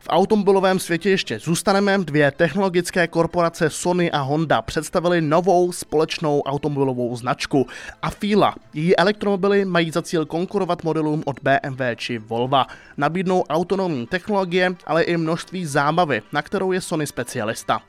V 0.05 0.09
automobilovém 0.11 0.79
světě 0.79 1.11
ještě 1.11 1.39
zůstaneme. 1.39 1.99
Dvě 1.99 2.31
technologické 2.31 3.09
korporace 3.09 3.71
Sony 3.71 4.11
a 4.11 4.21
Honda 4.21 4.63
představily 4.63 5.21
novou 5.21 5.73
společnou 5.73 6.43
automobilovou 6.43 7.17
značku 7.17 7.67
Afila. 8.03 8.55
Její 8.75 8.97
elektromobily 8.97 9.65
mají 9.65 9.91
za 9.91 10.03
cíl 10.03 10.27
konkurovat 10.27 10.85
modelům 10.85 11.23
od 11.27 11.41
BMW 11.43 11.83
či 11.97 12.19
Volvo. 12.19 12.65
Nabídnou 12.97 13.43
autonomní 13.43 14.07
technologie, 14.07 14.77
ale 14.87 15.03
i 15.03 15.17
množství 15.17 15.67
zábavy, 15.67 16.23
na 16.33 16.43
kterou 16.43 16.73
je 16.73 16.81
Sony 16.81 17.07
specialista. 17.07 17.81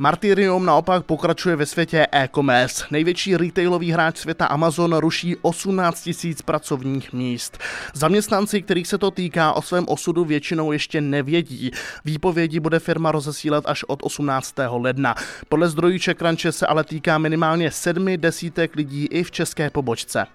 Martyrium 0.00 0.66
naopak 0.66 1.06
pokračuje 1.06 1.56
ve 1.56 1.66
světě 1.66 2.06
e-commerce. 2.12 2.84
Největší 2.90 3.36
retailový 3.36 3.92
hráč 3.92 4.16
světa 4.16 4.46
Amazon 4.46 4.96
ruší 4.96 5.36
18 5.36 6.10
000 6.24 6.36
pracovních 6.44 7.12
míst. 7.12 7.58
Zaměstnanci, 7.94 8.62
kterých 8.62 8.86
se 8.86 8.98
to 8.98 9.10
týká, 9.10 9.52
o 9.52 9.62
svém 9.62 9.84
osudu 9.88 10.24
většinou 10.24 10.72
ještě 10.72 11.00
nevědí. 11.00 11.70
Výpovědi 12.04 12.60
bude 12.60 12.78
firma 12.78 13.12
rozesílat 13.12 13.64
až 13.66 13.84
od 13.84 13.98
18. 14.02 14.54
ledna. 14.68 15.14
Podle 15.48 15.68
zdrojů 15.68 15.98
Čekranče 15.98 16.52
se 16.52 16.66
ale 16.66 16.84
týká 16.84 17.18
minimálně 17.18 17.70
sedmi 17.70 18.18
desítek 18.18 18.76
lidí 18.76 19.06
i 19.06 19.22
v 19.22 19.30
české 19.30 19.70
pobočce. 19.70 20.26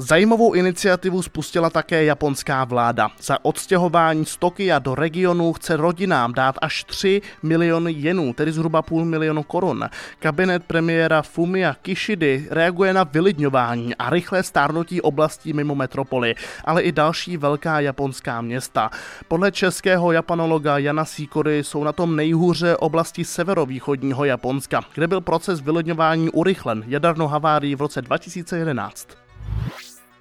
Zajímavou 0.00 0.54
iniciativu 0.54 1.22
spustila 1.22 1.70
také 1.70 2.04
japonská 2.04 2.64
vláda. 2.64 3.08
Za 3.22 3.44
odstěhování 3.44 4.24
z 4.24 4.36
Tokia 4.36 4.78
do 4.78 4.94
regionu 4.94 5.52
chce 5.52 5.76
rodinám 5.76 6.34
dát 6.34 6.54
až 6.62 6.84
3 6.84 7.22
miliony 7.42 7.92
jenů, 7.92 8.32
tedy 8.32 8.52
zhruba 8.52 8.82
půl 8.82 9.04
milionu 9.04 9.42
korun. 9.42 9.84
Kabinet 10.18 10.64
premiéra 10.64 11.22
Fumia 11.22 11.74
Kishidy 11.82 12.46
reaguje 12.50 12.92
na 12.94 13.04
vylidňování 13.04 13.94
a 13.94 14.10
rychlé 14.10 14.42
stárnutí 14.42 15.00
oblastí 15.00 15.52
mimo 15.52 15.74
metropoly, 15.74 16.34
ale 16.64 16.82
i 16.82 16.92
další 16.92 17.36
velká 17.36 17.80
japonská 17.80 18.40
města. 18.40 18.90
Podle 19.28 19.52
českého 19.52 20.12
japanologa 20.12 20.78
Jana 20.78 21.04
Sikory 21.04 21.64
jsou 21.64 21.84
na 21.84 21.92
tom 21.92 22.16
nejhůře 22.16 22.76
oblasti 22.76 23.24
severovýchodního 23.24 24.24
Japonska, 24.24 24.80
kde 24.94 25.06
byl 25.06 25.20
proces 25.20 25.60
vylidňování 25.60 26.30
urychlen 26.30 26.84
jadernou 26.86 27.26
havárií 27.26 27.74
v 27.74 27.80
roce 27.80 28.02
2011. 28.02 29.27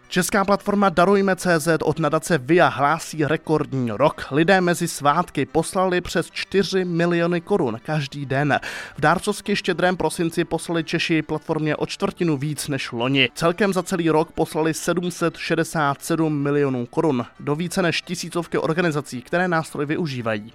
Česká 0.10 0.46
platforma 0.46 0.90
Darujme.cz 0.90 1.68
od 1.84 2.00
nadace 2.00 2.38
VIA 2.38 2.68
hlásí 2.68 3.26
rekordní 3.26 3.92
rok. 3.92 4.26
Lidé 4.32 4.62
mezi 4.62 4.88
svátky 4.88 5.46
poslali 5.46 6.02
přes 6.02 6.32
4 6.32 6.86
miliony 6.86 7.42
korun 7.42 7.80
každý 7.86 8.26
den. 8.26 8.60
V 8.98 9.02
dárcovsky 9.02 9.56
štědrém 9.56 9.98
prosinci 9.98 10.46
poslali 10.46 10.84
Češi 10.84 11.22
platformě 11.22 11.76
o 11.76 11.86
čtvrtinu 11.86 12.38
víc 12.38 12.68
než 12.68 12.92
loni. 12.92 13.30
Celkem 13.36 13.74
za 13.74 13.84
celý 13.84 14.10
rok 14.10 14.32
poslali 14.32 14.74
767 14.74 16.44
milionů 16.44 16.86
korun 16.86 17.26
do 17.40 17.56
více 17.56 17.82
než 17.82 18.02
tisícovky 18.02 18.58
organizací, 18.58 19.22
které 19.22 19.48
nástroj 19.48 19.86
využívají. 19.86 20.54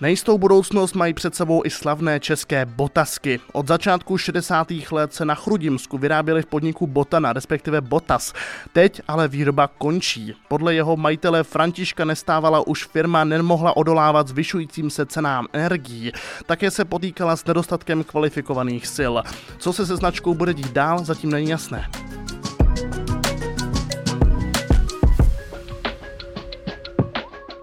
Nejistou 0.00 0.38
budoucnost 0.38 0.94
mají 0.94 1.14
před 1.14 1.34
sebou 1.34 1.62
i 1.64 1.70
slavné 1.70 2.20
české 2.20 2.66
botasky. 2.66 3.40
Od 3.52 3.68
začátku 3.68 4.18
60. 4.18 4.68
let 4.90 5.14
se 5.14 5.24
na 5.24 5.34
Chrudimsku 5.34 5.98
vyráběly 5.98 6.42
v 6.42 6.46
podniku 6.46 6.86
Botana, 6.86 7.32
respektive 7.32 7.80
Botas. 7.80 8.32
Teď 8.72 9.00
ale 9.08 9.28
výroba 9.28 9.66
končí. 9.66 10.34
Podle 10.48 10.74
jeho 10.74 10.96
majitele 10.96 11.44
Františka 11.44 12.04
nestávala 12.04 12.66
už 12.66 12.84
firma 12.86 13.24
nemohla 13.24 13.76
odolávat 13.76 14.28
zvyšujícím 14.28 14.90
se 14.90 15.06
cenám 15.06 15.46
energií. 15.52 16.12
Také 16.46 16.70
se 16.70 16.84
potýkala 16.84 17.36
s 17.36 17.44
nedostatkem 17.44 18.04
kvalifikovaných 18.04 18.86
sil. 18.96 19.14
Co 19.58 19.72
se 19.72 19.86
se 19.86 19.96
značkou 19.96 20.34
bude 20.34 20.54
dít 20.54 20.72
dál, 20.72 21.04
zatím 21.04 21.30
není 21.30 21.50
jasné. 21.50 21.88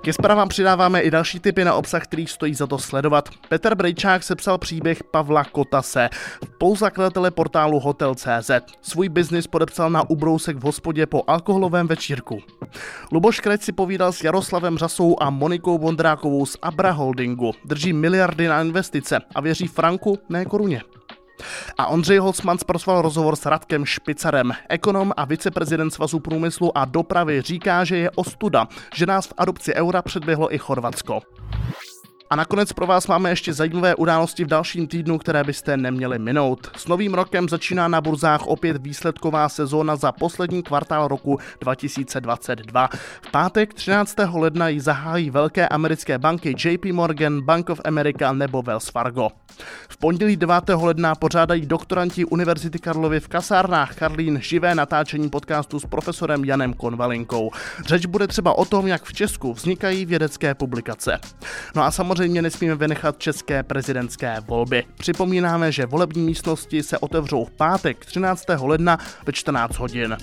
Ke 0.07 0.13
zprávám 0.13 0.47
přidáváme 0.47 1.01
i 1.01 1.11
další 1.11 1.39
typy 1.39 1.65
na 1.65 1.73
obsah, 1.73 2.03
který 2.03 2.27
stojí 2.27 2.53
za 2.53 2.67
to 2.67 2.77
sledovat. 2.77 3.29
Petr 3.49 3.75
Brejčák 3.75 4.23
sepsal 4.23 4.57
příběh 4.57 5.03
Pavla 5.03 5.43
Kotase, 5.43 6.09
spoluzakladatele 6.55 7.31
portálu 7.31 7.79
Hotel.cz. 7.79 8.51
Svůj 8.81 9.09
biznis 9.09 9.47
podepsal 9.47 9.89
na 9.89 10.09
ubrousek 10.09 10.57
v 10.57 10.63
hospodě 10.63 11.05
po 11.05 11.23
alkoholovém 11.27 11.87
večírku. 11.87 12.39
Luboš 13.11 13.39
Krec 13.39 13.61
si 13.61 13.71
povídal 13.71 14.11
s 14.11 14.23
Jaroslavem 14.23 14.77
Řasou 14.77 15.15
a 15.19 15.29
Monikou 15.29 15.77
Vondrákovou 15.77 16.45
z 16.45 16.57
Abra 16.61 16.91
Holdingu. 16.91 17.51
Drží 17.65 17.93
miliardy 17.93 18.47
na 18.47 18.61
investice 18.61 19.19
a 19.35 19.41
věří 19.41 19.67
Franku, 19.67 20.19
ne 20.29 20.45
koruně. 20.45 20.81
A 21.77 21.87
Ondřej 21.87 22.17
Holcman 22.17 22.57
zpracoval 22.57 23.01
rozhovor 23.01 23.35
s 23.35 23.45
Radkem 23.45 23.85
Špicarem. 23.85 24.51
Ekonom 24.69 25.13
a 25.17 25.25
viceprezident 25.25 25.93
Svazu 25.93 26.19
průmyslu 26.19 26.77
a 26.77 26.85
dopravy 26.85 27.41
říká, 27.41 27.83
že 27.83 27.97
je 27.97 28.11
ostuda, 28.11 28.67
že 28.95 29.05
nás 29.05 29.27
v 29.27 29.33
adopci 29.37 29.73
eura 29.73 30.01
předběhlo 30.01 30.53
i 30.53 30.57
Chorvatsko. 30.57 31.21
A 32.29 32.35
nakonec 32.35 32.73
pro 32.73 32.87
vás 32.87 33.07
máme 33.07 33.29
ještě 33.29 33.53
zajímavé 33.53 33.95
události 33.95 34.43
v 34.43 34.47
dalším 34.47 34.87
týdnu, 34.87 35.17
které 35.17 35.43
byste 35.43 35.77
neměli 35.77 36.19
minout. 36.19 36.71
S 36.77 36.87
novým 36.87 37.13
rokem 37.13 37.49
začíná 37.49 37.87
na 37.87 38.01
burzách 38.01 38.47
opět 38.47 38.77
výsledková 38.81 39.49
sezóna 39.49 39.95
za 39.95 40.11
poslední 40.11 40.63
kvartál 40.63 41.07
roku 41.07 41.39
2022. 41.61 42.89
V 43.21 43.31
pátek 43.31 43.73
13. 43.73 44.15
ledna 44.33 44.67
ji 44.67 44.79
zahájí 44.79 45.29
velké 45.29 45.67
americké 45.67 46.17
banky 46.17 46.55
JP 46.65 46.85
Morgan, 46.85 47.41
Bank 47.41 47.69
of 47.69 47.81
America 47.85 48.33
nebo 48.33 48.61
Wells 48.61 48.89
Fargo. 48.89 49.29
V 49.89 49.97
pondělí 49.97 50.37
9. 50.37 50.55
ledna 50.69 51.15
pořádají 51.15 51.65
doktoranti 51.65 52.25
Univerzity 52.25 52.79
Karlovy 52.79 53.19
v 53.19 53.27
kasárnách 53.27 53.95
Karlín 53.95 54.39
živé 54.41 54.75
natáčení 54.75 55.29
podcastu 55.29 55.79
s 55.79 55.85
profesorem 55.85 56.45
Janem 56.45 56.73
Konvalinkou. 56.73 57.51
Řeč 57.85 58.05
bude 58.05 58.27
třeba 58.27 58.57
o 58.57 58.65
tom, 58.65 58.87
jak 58.87 59.03
v 59.03 59.13
Česku 59.13 59.53
vznikají 59.53 60.05
vědecké 60.05 60.55
publikace. 60.55 61.19
No 61.75 61.83
a 61.83 61.91
samozřejmě 61.91 62.16
nesmíme 62.41 62.75
vynechat 62.75 63.19
české 63.19 63.63
prezidentské 63.63 64.39
volby. 64.39 64.83
Připomínáme, 64.97 65.71
že 65.71 65.85
volební 65.85 66.23
místnosti 66.23 66.83
se 66.83 66.97
otevřou 66.97 67.45
v 67.45 67.51
pátek 67.51 68.05
13. 68.05 68.45
ledna 68.61 68.97
ve 69.25 69.33
14 69.33 69.77
hodin. 69.77 70.17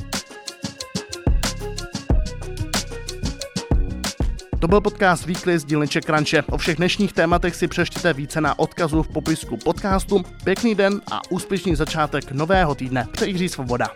To 4.60 4.68
byl 4.68 4.80
podcast 4.80 5.26
Weekly 5.26 5.58
z 5.58 5.64
dílny 5.64 5.88
Crunche. 5.88 6.42
O 6.42 6.58
všech 6.58 6.76
dnešních 6.76 7.12
tématech 7.12 7.54
si 7.54 7.68
přečtěte 7.68 8.12
více 8.12 8.40
na 8.40 8.58
odkazu 8.58 9.02
v 9.02 9.08
popisku 9.08 9.56
podcastu. 9.56 10.22
Pěkný 10.44 10.74
den 10.74 11.00
a 11.12 11.20
úspěšný 11.30 11.74
začátek 11.76 12.32
nového 12.32 12.74
týdne. 12.74 13.06
Přeji 13.12 13.48
Svoboda. 13.48 13.86